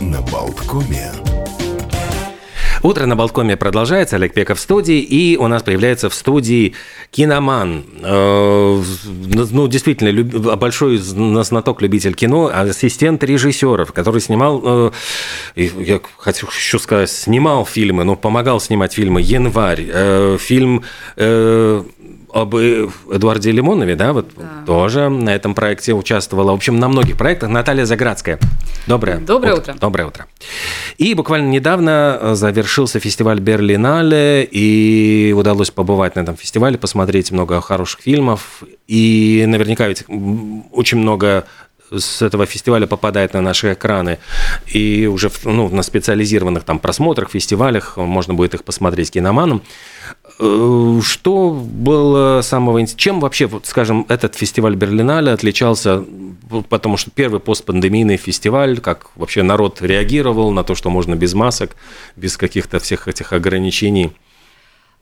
[0.00, 1.12] на Болткоме.
[2.82, 4.16] Утро на Болткоме продолжается.
[4.16, 5.00] Олег Пеков в студии.
[5.00, 6.74] И у нас появляется в студии
[7.10, 7.86] киноман.
[8.02, 10.22] Э, ну, действительно,
[10.56, 14.90] большой знаток, любитель кино, ассистент режиссеров, который снимал, э,
[15.56, 20.84] я хочу еще сказать, снимал фильмы, но помогал снимать фильмы «Январь», э, фильм
[22.34, 24.64] об Эдуарде Лимонове, да, вот да.
[24.66, 26.50] тоже на этом проекте участвовала.
[26.50, 27.48] В общем, на многих проектах.
[27.48, 28.40] Наталья Заградская.
[28.88, 29.72] Доброе, Доброе утро.
[29.72, 29.80] утро.
[29.80, 30.26] Доброе утро.
[30.98, 37.60] И буквально недавно э, завершился фестиваль Берлинале, и удалось побывать на этом фестивале, посмотреть много
[37.60, 38.64] хороших фильмов.
[38.88, 40.04] И наверняка ведь
[40.72, 41.44] очень много
[41.90, 44.18] с этого фестиваля попадает на наши экраны.
[44.66, 49.62] И уже ну, на специализированных там просмотрах, фестивалях можно будет их посмотреть киноманом.
[50.38, 52.86] Э, что было самого?
[52.86, 56.04] Чем вообще, вот, скажем, этот фестиваль Берлинале отличался?
[56.68, 61.76] Потому что первый постпандемийный фестиваль, как вообще народ реагировал на то, что можно без масок,
[62.16, 64.12] без каких-то всех этих ограничений–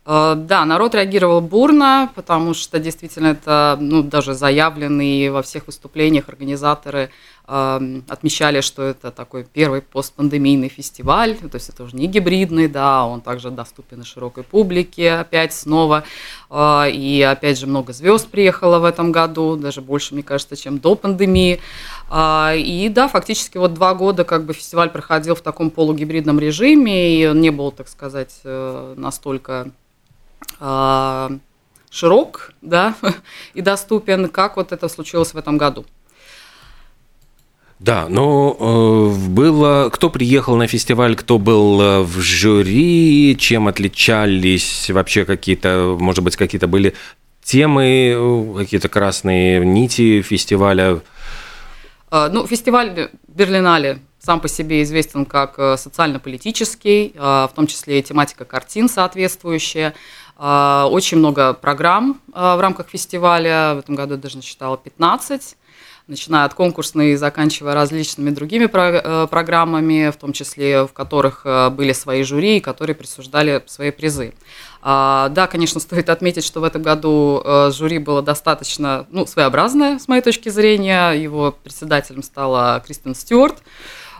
[0.04, 6.28] Э, да, народ реагировал бурно, потому что действительно это ну, даже заявленные во всех выступлениях
[6.28, 7.10] организаторы
[7.44, 13.20] отмечали, что это такой первый постпандемийный фестиваль, то есть это уже не гибридный, да, он
[13.20, 16.04] также доступен и широкой публике опять снова,
[16.50, 20.78] э, и опять же много звезд приехало в этом году, даже больше, мне кажется, чем
[20.78, 21.60] до пандемии,
[22.10, 27.20] э, и да, фактически вот два года как бы фестиваль проходил в таком полугибридном режиме,
[27.20, 29.72] и он не был, так сказать, э, настолько
[30.60, 31.30] а,
[31.90, 32.94] широк да,
[33.54, 35.84] и доступен, как вот это случилось в этом году.
[37.82, 39.90] Да, но э, было...
[39.90, 46.36] Кто приехал на фестиваль, кто был э, в жюри, чем отличались вообще какие-то, может быть,
[46.36, 46.94] какие-то были
[47.42, 51.00] темы, э, какие-то красные нити фестиваля?
[52.08, 58.02] А, ну, фестиваль Берлинале сам по себе известен как социально-политический, а, в том числе и
[58.04, 59.94] тематика картин соответствующая.
[60.38, 63.74] Очень много программ в рамках фестиваля.
[63.74, 65.56] В этом году я даже насчитала 15
[66.06, 71.70] начиная от конкурсной и заканчивая различными другими э, программами, в том числе в которых э,
[71.70, 74.34] были свои жюри, которые присуждали свои призы.
[74.82, 79.98] А, да, конечно, стоит отметить, что в этом году э, жюри было достаточно ну, своеобразное,
[79.98, 81.12] с моей точки зрения.
[81.12, 83.62] Его председателем стала Кристин Стюарт.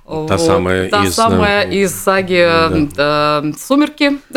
[0.05, 0.41] Та вот.
[0.41, 3.45] самая, Та из, самая из саги да.
[3.59, 4.19] «Сумерки».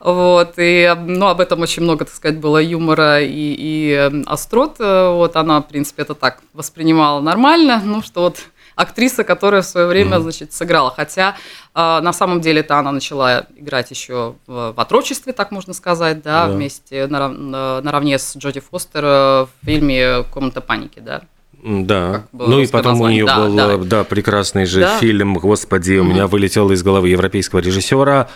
[0.00, 4.76] Вот, и ну, об этом очень много, так сказать, было юмора и, и эм, острот.
[4.78, 8.38] Вот она, в принципе, это так воспринимала нормально, ну, что вот
[8.76, 10.92] актриса, которая в свое время, значит, сыграла.
[10.94, 11.36] Хотя
[11.74, 16.22] э, на самом деле это она начала играть еще в, в отрочестве, так можно сказать,
[16.22, 16.52] да, да.
[16.52, 21.22] вместе нарав, наравне с Джоди Фостер в фильме «Комната паники», да.
[21.64, 23.24] Да, ну и потом название.
[23.24, 23.88] у нее да, был да.
[23.98, 24.98] Да, прекрасный же да.
[24.98, 25.98] фильм, господи, mm-hmm.
[25.98, 28.28] у меня вылетел из головы европейского режиссера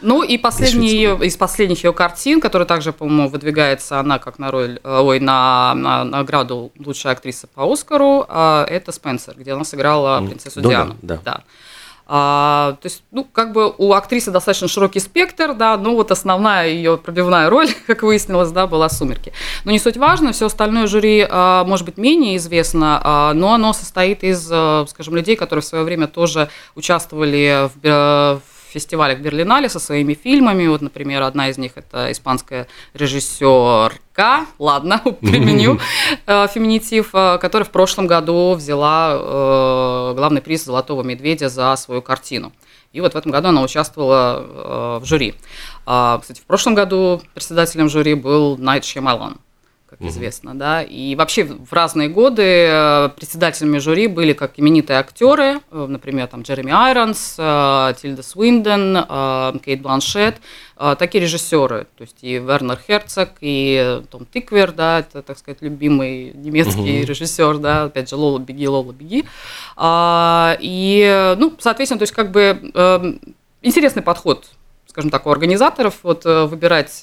[0.00, 4.50] ну и последний ее, из последних ее картин, которая также, по-моему, выдвигается она как на
[4.50, 9.64] роль, э, ой, на, на награду лучшей актрисы по Оскару, а, это Спенсер, где она
[9.64, 10.96] сыграла принцессу ну, Диану.
[11.02, 11.22] Да, да.
[11.24, 11.44] да.
[12.10, 16.68] А, то есть, ну, как бы у актрисы достаточно широкий спектр, да, но вот основная
[16.68, 19.34] ее пробивная роль, как выяснилось, да, была «Сумерки».
[19.64, 23.74] Но не суть важно, все остальное жюри, а, может быть, менее известно, а, но оно
[23.74, 29.68] состоит из, а, скажем, людей, которые в свое время тоже участвовали в, в фестивалях Берлинале
[29.68, 30.66] со своими фильмами.
[30.66, 35.78] Вот, например, одна из них это испанская режиссерка, ладно, применю
[36.26, 42.02] э, феминитив, э, которая в прошлом году взяла э, главный приз «Золотого медведя» за свою
[42.02, 42.52] картину.
[42.92, 45.34] И вот в этом году она участвовала в жюри.
[45.84, 49.38] А, кстати, в прошлом году председателем жюри был Найт Шемалан
[49.88, 50.08] как угу.
[50.08, 50.82] известно, да.
[50.82, 56.42] И вообще в разные годы э, председателями жюри были как именитые актеры, э, например, там
[56.42, 60.36] Джереми Айронс, э, Тильда Свинден, Кейт Бланшет,
[60.98, 66.32] такие режиссеры, то есть и Вернер Херцог, и Том Тиквер, да, это, так сказать, любимый
[66.34, 67.06] немецкий угу.
[67.08, 69.24] режиссер, да, опять же, Лола, беги, Лола, беги.
[69.76, 73.18] А, и, ну, соответственно, то есть как бы
[73.62, 74.48] интересный подход,
[74.86, 77.02] скажем так, у организаторов, вот выбирать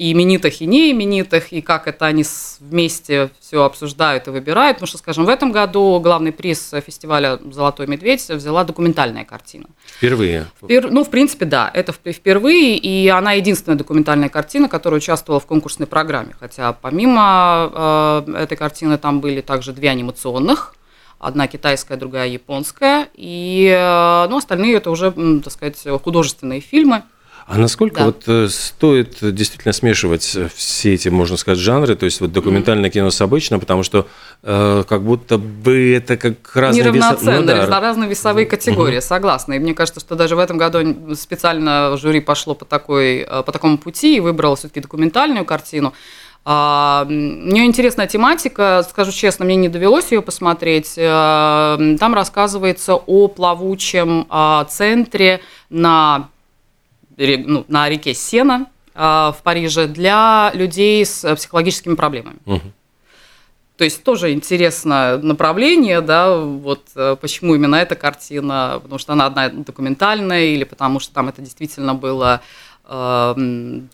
[0.00, 2.24] и именитых, и неименитых, и как это они
[2.58, 4.78] вместе все обсуждают и выбирают.
[4.78, 9.66] Потому что, скажем, в этом году главный приз фестиваля «Золотой медведь» взяла документальная картина.
[9.98, 10.46] Впервые?
[10.56, 10.90] Впер...
[10.90, 15.86] Ну, в принципе, да, это впервые, и она единственная документальная картина, которая участвовала в конкурсной
[15.86, 16.34] программе.
[16.40, 20.76] Хотя помимо э, этой картины там были также две анимационных,
[21.18, 25.12] одна китайская, другая японская, и э, ну, остальные это уже,
[25.44, 27.02] так сказать, художественные фильмы.
[27.46, 28.04] А насколько да.
[28.06, 32.92] вот э, стоит действительно смешивать все эти, можно сказать, жанры, то есть вот документальное mm-hmm.
[32.92, 34.06] кино с обычным, потому что
[34.42, 37.64] э, как будто бы это как разные Неравноценно, веса...
[37.64, 37.80] ну, да.
[37.80, 39.02] разные весовые категории, mm-hmm.
[39.02, 39.52] согласна.
[39.54, 43.52] И мне кажется, что даже в этом году специально жюри пошло по, такой, э, по
[43.52, 45.92] такому пути и выбрало все-таки документальную картину.
[46.44, 50.94] А, мне интересная тематика, скажу честно, мне не довелось ее посмотреть.
[50.96, 56.30] Э, там рассказывается о плавучем а, центре на
[57.46, 62.38] ну, на реке Сена в Париже для людей с психологическими проблемами.
[62.44, 62.72] Угу.
[63.80, 69.24] То есть тоже интересное направление, да, вот э, почему именно эта картина, потому что она
[69.24, 72.42] одна документальная, или потому что там это действительно было
[72.84, 73.34] э,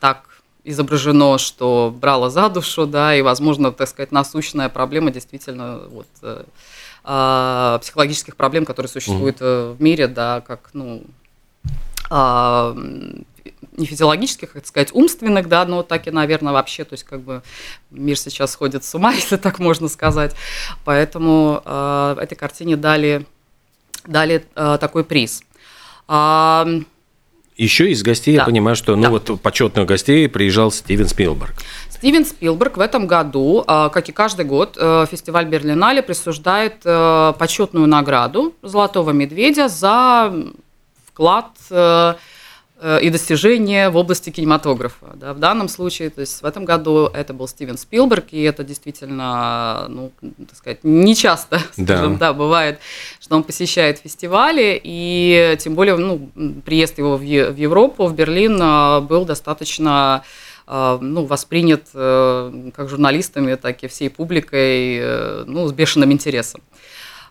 [0.00, 6.08] так изображено, что брало за душу, да, и, возможно, так сказать, насущная проблема действительно вот,
[6.22, 6.42] э,
[7.04, 11.25] э, психологических проблем, которые существуют mm в мире, да, как, ну, а,
[13.76, 17.42] не физиологических, как сказать, умственных, да, но так и, наверное, вообще, то есть как бы
[17.90, 20.34] мир сейчас сходит с ума, если так можно сказать.
[20.84, 23.26] Поэтому э, этой картине дали,
[24.06, 25.42] дали э, такой приз.
[26.08, 26.66] А,
[27.56, 28.42] еще из гостей да.
[28.42, 29.10] я понимаю, что ну да.
[29.10, 31.54] вот почетных гостей приезжал Стивен Спилберг.
[31.90, 39.12] Стивен Спилберг в этом году, как и каждый год, фестиваль Берлинале присуждает почетную награду Золотого
[39.12, 40.34] медведя за
[41.16, 42.14] вклад э,
[42.80, 45.06] э, и достижения в области кинематографа.
[45.14, 45.32] Да.
[45.32, 49.86] В данном случае, то есть в этом году это был Стивен Спилберг, и это действительно,
[49.88, 52.26] ну, так сказать, не часто, скажем, да.
[52.26, 52.80] да, бывает,
[53.18, 56.28] что он посещает фестивали, и тем более, ну,
[56.66, 60.22] приезд его в, в Европу, в Берлин э, был достаточно
[60.68, 66.60] ну, воспринят как журналистами, так и всей публикой ну, с бешеным интересом.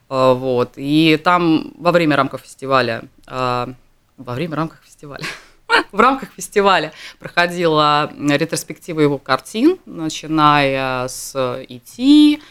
[0.09, 0.73] Вот.
[0.75, 3.73] И там во время рамков фестиваля а,
[4.17, 5.25] во время рамках фестиваля.
[5.91, 11.35] В рамках фестиваля проходила ретроспектива его картин, начиная с
[11.67, 12.41] «Ити»,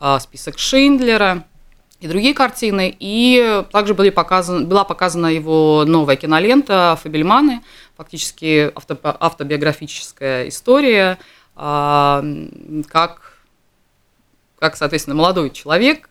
[0.00, 1.44] а, «Список Шиндлера»,
[2.00, 2.94] и другие картины.
[2.98, 7.62] И также были показаны, была показана его новая кинолента «Фабельманы»,
[7.96, 11.18] фактически авто, автобиографическая история,
[11.56, 12.22] а,
[12.88, 13.38] как,
[14.58, 16.08] как, соответственно, молодой человек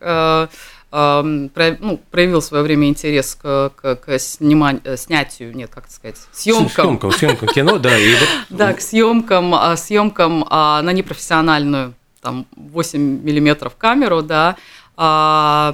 [0.93, 6.17] ну, проявил в свое время интерес к, к, к сниманию, э, снятию, нет, как сказать,
[6.31, 6.69] съемкам.
[6.69, 7.97] Съемкам, съемкам кино, да.
[7.97, 8.29] И вот...
[8.51, 14.55] Да, к съемкам, а, съемкам а, на непрофессиональную, там, 8 миллиметров камеру, да,
[14.95, 15.73] а,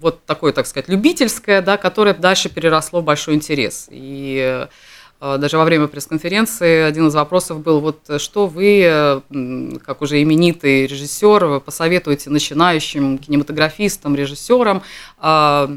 [0.00, 3.88] вот такое, так сказать, любительское, да, которое дальше переросло в большой интерес.
[3.90, 4.68] И а,
[5.20, 9.22] даже во время пресс-конференции один из вопросов был, вот что вы,
[9.84, 14.82] как уже именитый режиссер, посоветуете начинающим кинематографистам, режиссерам,
[15.18, 15.70] а,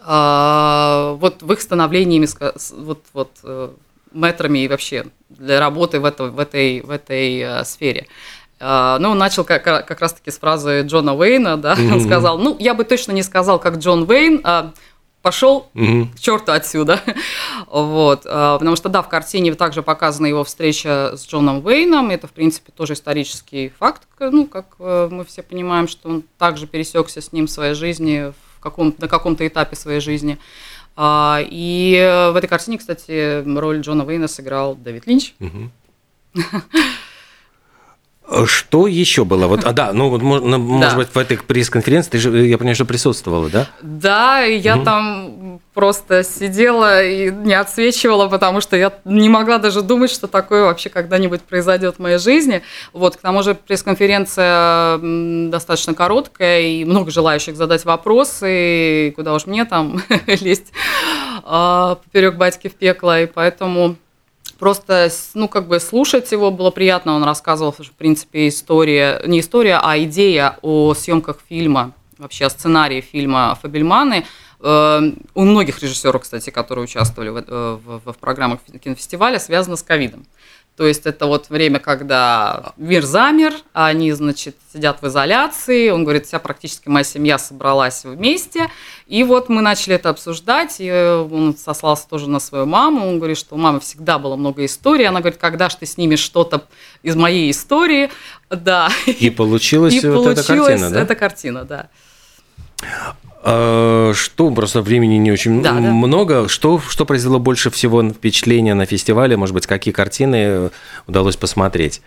[0.00, 2.26] а, вот в их становлении
[2.76, 3.70] вот, вот, э,
[4.12, 8.06] метрами и вообще для работы в, это, в этой, в этой э, сфере.
[8.60, 11.92] Ну, он начал как, как раз-таки с фразы Джона Уэйна, да, mm-hmm.
[11.92, 14.72] он сказал, ну, я бы точно не сказал, как Джон Уэйн, а
[15.22, 16.06] пошел угу.
[16.14, 17.00] к черту отсюда.
[17.66, 18.22] вот.
[18.24, 22.10] А, потому что, да, в картине также показана его встреча с Джоном Уэйном.
[22.10, 24.02] Это, в принципе, тоже исторический факт.
[24.18, 28.32] Ну, как э, мы все понимаем, что он также пересекся с ним в своей жизни
[28.56, 30.38] в каком, на каком-то этапе своей жизни.
[30.96, 31.94] А, и
[32.32, 35.34] в этой картине, кстати, роль Джона Уэйна сыграл Дэвид Линч.
[35.40, 35.70] Угу.
[38.44, 39.46] Что еще было?
[39.46, 40.96] Вот, а да, ну вот может да.
[40.96, 43.68] быть в этой пресс-конференции ты же, я понимаю, что присутствовала, да?
[43.80, 44.84] Да, я угу.
[44.84, 50.64] там просто сидела и не отсвечивала, потому что я не могла даже думать, что такое
[50.64, 52.62] вообще когда-нибудь произойдет в моей жизни.
[52.92, 54.98] Вот, к тому же пресс-конференция
[55.48, 60.72] достаточно короткая и много желающих задать вопросы, и куда уж мне там лезть
[61.44, 63.96] а, поперек батьки в пекло, и поэтому
[64.58, 67.14] Просто, ну, как бы слушать его было приятно.
[67.14, 73.00] Он рассказывал, в принципе, история, не история, а идея о съемках фильма, вообще о сценарии
[73.00, 74.26] фильма «Фабельманы».
[74.60, 75.00] Э,
[75.34, 80.26] у многих режиссеров, кстати, которые участвовали в, э, в, в программах кинофестиваля, связано с ковидом.
[80.78, 85.88] То есть это вот время, когда мир замер, а они, значит, сидят в изоляции.
[85.90, 88.70] Он говорит, вся практически моя семья собралась вместе.
[89.08, 93.08] И вот мы начали это обсуждать, и он сослался тоже на свою маму.
[93.08, 95.08] Он говорит, что у мамы всегда было много историй.
[95.08, 96.64] Она говорит, когда же ты снимешь что-то
[97.02, 98.12] из моей истории?
[98.48, 98.88] Да.
[99.04, 101.00] И получилась и вот получилась эта картина, да?
[101.00, 101.88] эта картина, да.
[103.50, 106.42] А, что, просто времени не очень да, много.
[106.42, 106.48] Да.
[106.48, 109.36] Что, что произвело больше всего впечатления на фестивале?
[109.36, 110.70] Может быть, какие картины
[111.06, 112.02] удалось посмотреть?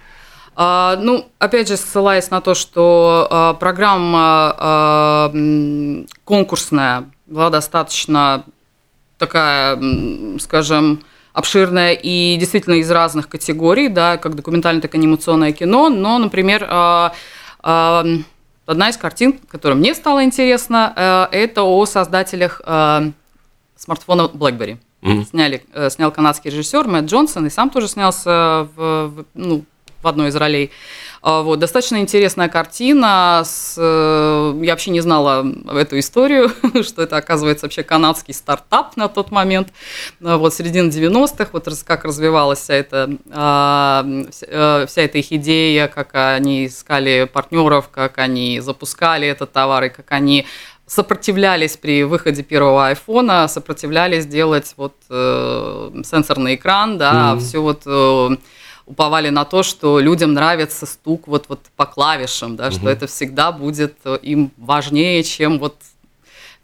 [0.55, 5.33] А, ну, опять же, ссылаясь на то, что а, программа а,
[6.25, 8.43] конкурсная была достаточно
[9.17, 9.79] такая,
[10.39, 11.01] скажем,
[11.33, 15.89] обширное и действительно из разных категорий, да, как документальное, так и анимационное кино.
[15.89, 17.13] Но, например, а,
[17.63, 18.05] а,
[18.71, 22.61] одна из картин, которая мне стала интересна, это о создателях
[23.75, 24.77] смартфона BlackBerry.
[25.01, 25.29] Mm-hmm.
[25.29, 29.65] Сняли, снял канадский режиссер Мэтт Джонсон, и сам тоже снялся в, в, ну,
[30.01, 30.71] в одной из ролей.
[31.23, 33.43] А, вот, достаточно интересная картина.
[33.45, 36.51] С, э, я вообще не знала эту историю,
[36.83, 39.69] что это, оказывается, вообще канадский стартап на тот момент.
[40.23, 44.03] А, вот, середина 90-х, вот как развивалась вся эта, а,
[44.41, 49.89] э, вся эта их идея, как они искали партнеров, как они запускали этот товар, и
[49.89, 50.47] как они
[50.87, 57.39] сопротивлялись при выходе первого айфона, сопротивлялись делать вот э, сенсорный экран, да, mm-hmm.
[57.39, 58.29] все вот э,
[58.85, 62.75] уповали на то, что людям нравится стук вот, вот по клавишам, да, угу.
[62.75, 65.75] что это всегда будет э, им важнее, чем вот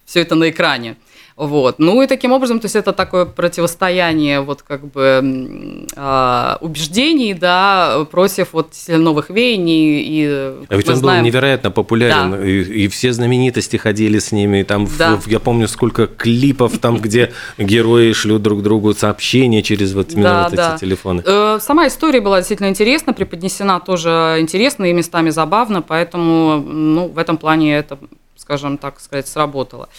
[0.08, 0.96] все это на экране.
[1.38, 1.78] Вот.
[1.78, 8.08] Ну и таким образом, то есть это такое противостояние вот как бы э, убеждений, да,
[8.10, 10.02] против вот новых веяний.
[10.02, 11.22] И, а ведь он знаем...
[11.22, 12.44] был невероятно популярен, да.
[12.44, 15.18] и, и все знаменитости ходили с ними, там, да.
[15.18, 20.30] в, я помню, сколько клипов там, где герои шлют друг другу сообщения через вот именно
[20.30, 20.74] да, вот да.
[20.74, 21.22] эти телефоны.
[21.24, 27.20] Э, сама история была действительно интересна, преподнесена тоже интересно и местами забавно, поэтому, ну, в
[27.20, 28.00] этом плане это,
[28.38, 29.90] скажем так сказать, сработало.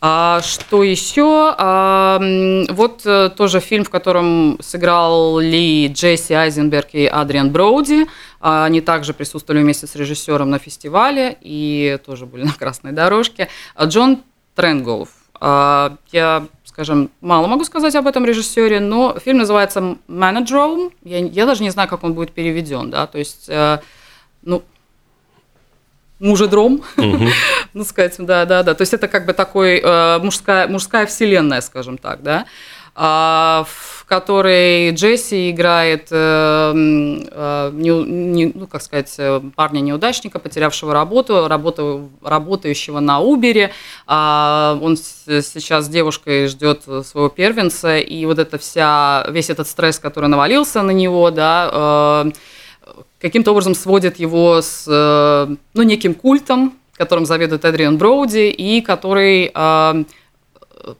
[0.00, 1.54] А что еще?
[1.56, 2.20] А,
[2.68, 8.06] вот э, тоже фильм, в котором сыграл Ли Джесси Айзенберг и Адриан Броуди.
[8.40, 13.48] А, они также присутствовали вместе с режиссером на фестивале и тоже были на красной дорожке.
[13.74, 14.22] А, Джон
[14.54, 15.08] Тренгоуф.
[15.38, 20.92] Я, скажем, мало могу сказать об этом режиссере, но фильм называется «Manodrome».
[21.04, 23.80] Я, я даже не знаю, как он будет переведен, да, то есть, э,
[24.42, 24.62] ну,
[26.18, 27.26] мужедром, угу.
[27.74, 28.74] ну сказать, да, да, да.
[28.74, 32.46] То есть это как бы такой э, мужская, мужская вселенная, скажем так, да,
[32.98, 40.38] а, в которой Джесси играет, э, э, не, не, ну как сказать, э, парня неудачника,
[40.38, 43.72] потерявшего работу, работу, работающего на Убере.
[44.06, 49.98] А, он сейчас с девушкой ждет своего первенца, и вот эта вся весь этот стресс,
[49.98, 52.24] который навалился на него, да.
[52.24, 52.30] Э,
[53.20, 59.50] каким-то образом сводит его с э, ну, неким культом, которым заведует Эдриан Броуди, и который
[59.52, 60.04] э,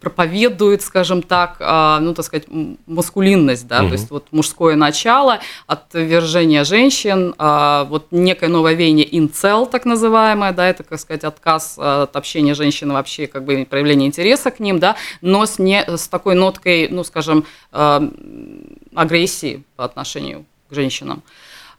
[0.00, 2.46] проповедует, скажем так, э, ну, так сказать,
[2.86, 3.88] маскулинность, да, угу.
[3.88, 10.68] то есть вот мужское начало, отвержение женщин, вот некое новое веяние инцел, так называемое, да,
[10.68, 14.96] это, как сказать, отказ от общения женщин вообще, как бы проявление интереса к ним, да,
[15.20, 21.22] но с, не, с такой ноткой, ну, скажем, агрессии по отношению к женщинам.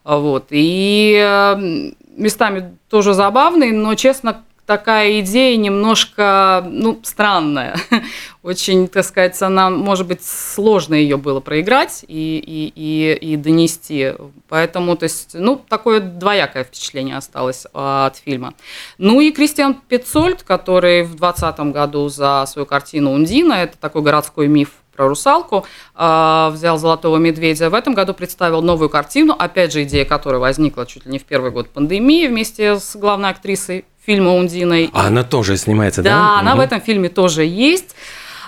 [0.08, 0.46] Вот.
[0.50, 7.76] И эм, местами тоже забавный, но, честно, такая идея немножко, ну, странная.
[8.42, 14.14] Очень, так сказать, она, может быть, сложно ее было проиграть и, и, и, и донести.
[14.48, 18.54] Поэтому, то есть, ну, такое двоякое впечатление осталось от фильма.
[18.96, 24.48] Ну и Кристиан Петцольд, который в 2020 году за свою картину «Ундина», это такой городской
[24.48, 25.64] миф про русалку,
[25.94, 27.70] а, взял «Золотого медведя».
[27.70, 31.24] В этом году представил новую картину, опять же, идея которой возникла чуть ли не в
[31.24, 34.90] первый год пандемии вместе с главной актрисой фильма Ундиной.
[34.92, 36.10] А она тоже снимается, да?
[36.10, 36.62] Да, она угу.
[36.62, 37.94] в этом фильме тоже есть.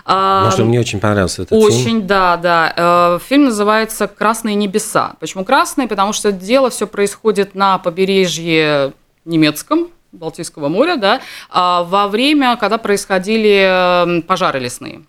[0.04, 1.98] Потому что мне очень понравился этот очень, фильм.
[1.98, 2.74] Очень, да, да.
[2.76, 5.12] Э, фильм называется «Красные небеса».
[5.20, 5.86] Почему красные?
[5.86, 8.92] Потому что дело все происходит на побережье
[9.24, 15.02] немецком, Балтийского моря, да, а во время, когда происходили пожары лесные.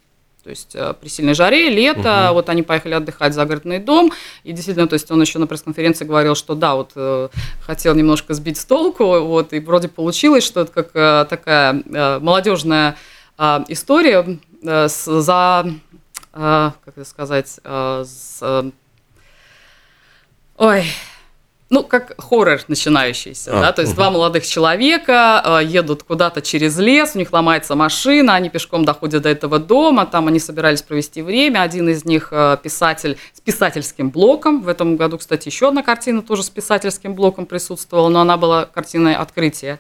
[0.44, 2.36] То есть э, при сильной жаре, лето, угу.
[2.36, 4.12] вот они поехали отдыхать в загородный дом,
[4.44, 7.30] и действительно, то есть он еще на пресс-конференции говорил, что да, вот э,
[7.62, 11.84] хотел немножко сбить с толку, вот, и вроде получилось, что это как э, такая
[12.20, 12.98] молодежная
[13.70, 15.66] история за,
[16.32, 18.72] как это сказать, с,
[20.58, 20.84] ой,
[21.72, 24.02] ну, как хоррор начинающийся, а, да, то есть угу.
[24.02, 29.24] два молодых человека э, едут куда-то через лес, у них ломается машина, они пешком доходят
[29.24, 34.10] до этого дома, там они собирались провести время, один из них э, писатель с писательским
[34.10, 38.36] блоком, в этом году, кстати, еще одна картина тоже с писательским блоком присутствовала, но она
[38.36, 39.80] была картиной открытия.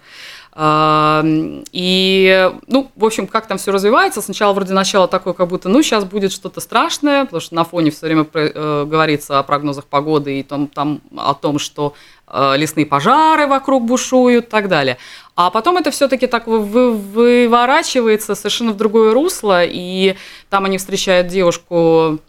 [0.53, 4.21] И, ну, в общем, как там все развивается.
[4.21, 7.91] Сначала вроде начало такое, как будто, ну, сейчас будет что-то страшное, потому что на фоне
[7.91, 11.93] все время э, говорится о прогнозах погоды и там, там о том, что
[12.27, 14.97] э, лесные пожары вокруг бушуют и так далее.
[15.37, 20.17] А потом это все-таки так вы, выворачивается совершенно в другое русло, и
[20.49, 22.19] там они встречают девушку,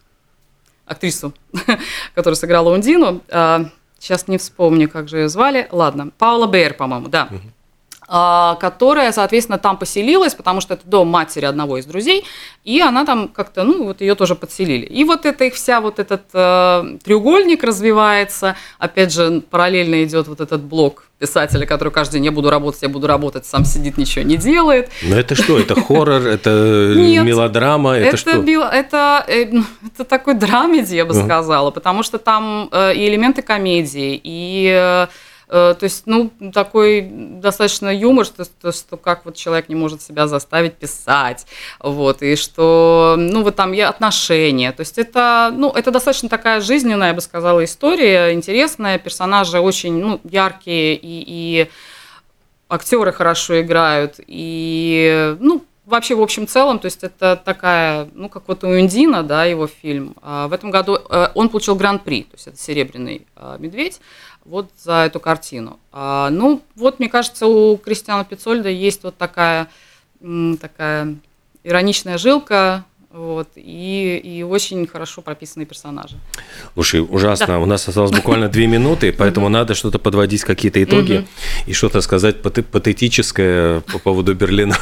[0.87, 1.33] актрису,
[2.15, 3.21] которая сыграла Ундину.
[3.99, 5.69] Сейчас не вспомню, как же ее звали.
[5.71, 7.29] Ладно, Паула Бейер, по-моему, да.
[7.31, 7.37] а,
[8.07, 12.25] которая, соответственно, там поселилась, потому что это дом матери одного из друзей,
[12.65, 14.85] и она там как-то, ну, вот ее тоже подселили.
[14.85, 20.41] И вот это их вся вот этот э, треугольник развивается, опять же, параллельно идет вот
[20.41, 24.25] этот блок писателя, который каждый день я буду работать, я буду работать, сам сидит, ничего
[24.25, 24.91] не делает.
[25.03, 25.59] Но это что?
[25.59, 26.51] Это хоррор, это
[26.97, 28.31] мелодрама, это, что?
[28.31, 29.47] Это, э,
[29.87, 34.83] это такой драмеди, я бы сказала, потому что там э, и элементы комедии, и э,
[34.83, 35.07] Э,
[35.53, 40.27] то есть, ну, такой достаточно юмор, что, что, что как вот человек не может себя
[40.27, 41.47] заставить писать,
[41.79, 44.73] вот, и что, ну, вот там и отношения.
[44.73, 49.99] То есть это, ну, это достаточно такая жизненная, я бы сказала, история, интересная, персонажи очень,
[49.99, 51.71] ну, яркие, и, и
[52.71, 58.49] актеры хорошо играют, и, ну, вообще, в общем целом, то есть это такая, ну, как
[58.49, 60.17] вот у Индина, да, его фильм.
[60.23, 64.01] А в этом году э, он получил гран-при, то есть это «Серебряный э, медведь»
[64.45, 65.79] вот за эту картину.
[65.93, 69.69] А, ну, вот, мне кажется, у Кристиана Пиццольда есть вот такая,
[70.61, 71.15] такая
[71.63, 76.17] ироничная жилка, вот, и, и очень хорошо прописанные персонажи.
[76.73, 77.47] Слушай, ужасно.
[77.47, 77.59] Да.
[77.59, 81.27] У нас осталось буквально две минуты, поэтому надо что-то подводить, какие-то итоги
[81.67, 84.77] и что-то сказать патетическое по поводу Берлина.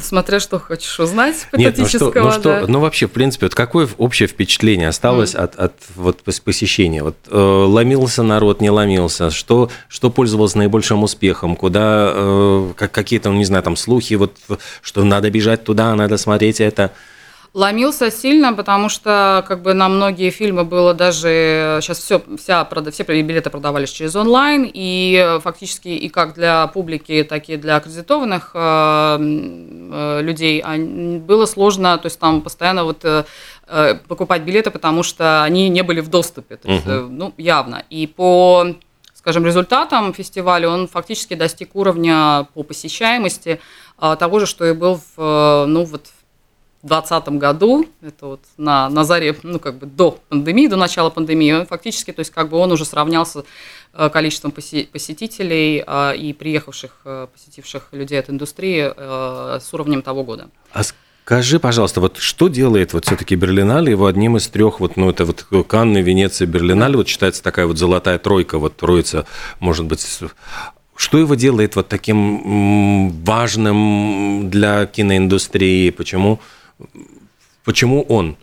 [0.00, 2.64] Смотря что хочешь узнать Нет, ну что, ну, что, да.
[2.66, 5.38] ну вообще, в принципе, вот какое общее впечатление осталось mm.
[5.38, 7.02] от, от вот посещения?
[7.02, 9.30] Вот э, ломился народ, не ломился?
[9.30, 11.56] Что, что пользовалось наибольшим успехом?
[11.56, 14.36] Куда, э, как, какие-то, ну, не знаю, там слухи, вот,
[14.80, 16.92] что надо бежать туда, надо смотреть это?
[17.54, 23.04] Ломился сильно, потому что как бы на многие фильмы было даже сейчас все вся все
[23.04, 29.18] билеты продавались через онлайн и фактически и как для публики, так и для аккредитованных э,
[29.20, 30.64] э, людей
[31.18, 33.24] было сложно, то есть там постоянно вот э,
[34.08, 37.08] покупать билеты, потому что они не были в доступе, то есть, угу.
[37.10, 37.84] ну явно.
[37.90, 38.66] И по
[39.12, 43.60] скажем, результатам фестиваля он фактически достиг уровня по посещаемости
[43.98, 46.21] того же, что и был в, ну, вот в
[46.82, 51.64] 2020 году, это вот на, на заре, ну, как бы до пандемии, до начала пандемии,
[51.64, 53.44] фактически, то есть, как бы он уже сравнялся
[53.94, 58.92] э, количеством посетителей э, и приехавших, э, посетивших людей от индустрии
[59.60, 60.48] с уровнем того года.
[60.72, 60.82] А
[61.24, 65.24] скажи, пожалуйста, вот что делает вот все-таки Берлинале его одним из трех, вот, ну, это
[65.24, 69.24] вот Канны, Венеция, Берлинале, вот считается такая вот золотая тройка, вот троица,
[69.60, 70.04] может быть,
[70.96, 75.90] что его делает вот таким важным для киноиндустрии?
[75.90, 76.40] Почему?
[77.64, 78.36] Почему он?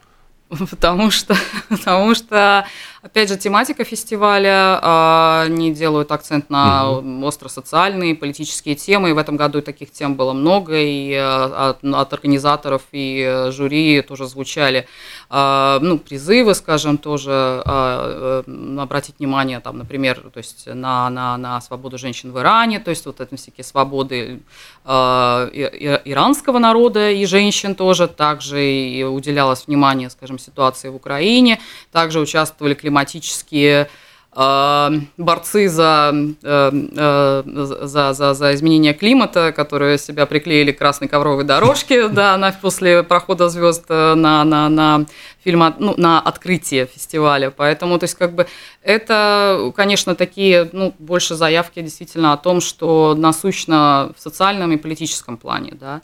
[0.49, 1.35] Потому что,
[1.69, 2.65] потому что
[3.01, 7.25] Опять же, тематика фестиваля, а, они делают акцент на угу.
[7.25, 12.13] остро-социальные, политические темы, и в этом году таких тем было много, и а, от, от
[12.13, 14.85] организаторов и э, жюри тоже звучали
[15.29, 18.43] а, ну, призывы, скажем, тоже э,
[18.79, 23.05] обратить внимание, там, например, то есть на, на, на свободу женщин в Иране, то есть
[23.05, 24.41] вот это всякие свободы
[24.85, 31.59] иранского народа и женщин тоже, также и уделялось внимание, скажем, ситуации в Украине,
[31.91, 33.87] также участвовали климатические
[34.35, 37.43] э, борцы за, э, э,
[37.83, 43.03] за, за, за изменение климата, которые себя приклеили к красной ковровой дорожке да, на, после
[43.03, 45.05] прохода звезд на, на, на
[45.43, 47.51] фильм, ну, на открытие фестиваля.
[47.51, 48.47] Поэтому, то есть, как бы,
[48.81, 55.37] это, конечно, такие, ну, больше заявки действительно о том, что насущно в социальном и политическом
[55.37, 56.01] плане, да.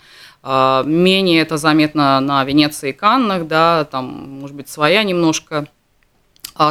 [0.86, 4.06] Менее это заметно на Венеции и Каннах, да, там,
[4.40, 5.66] может быть, своя немножко а,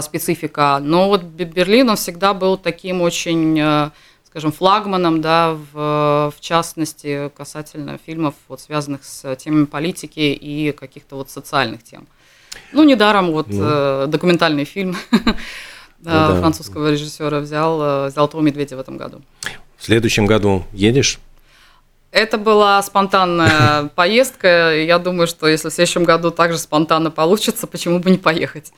[0.02, 0.78] специфика.
[0.80, 3.90] Но вот Берлин, он всегда был таким очень, э,
[4.24, 11.16] скажем, флагманом, да, в, в частности, касательно фильмов, вот, связанных с темами политики и каких-то
[11.16, 12.06] вот социальных тем.
[12.72, 13.62] Ну, недаром вот ну.
[13.62, 14.96] Э, документальный фильм
[15.98, 16.38] да.
[16.40, 19.22] французского режиссера взял «Золотого медведя» в этом году.
[19.76, 21.18] В следующем году едешь?
[22.14, 24.72] Это была спонтанная поездка.
[24.76, 28.72] Я думаю, что если в следующем году также спонтанно получится, почему бы не поехать?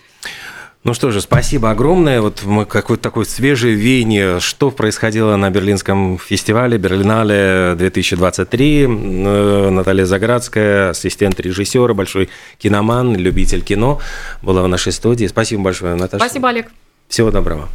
[0.87, 2.21] Ну что же, спасибо огромное.
[2.21, 8.85] Вот мы какое-то такое свежее веяние, что происходило на Берлинском фестивале Берлинале 2023.
[8.85, 14.01] Э, Наталья Заградская, ассистент режиссера, большой киноман, любитель кино,
[14.43, 15.27] была в нашей студии.
[15.27, 16.25] Спасибо большое, Наташа.
[16.25, 16.69] Спасибо, Олег.
[17.09, 17.69] Всего доброго.